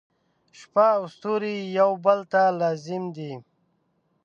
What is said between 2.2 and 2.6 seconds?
ته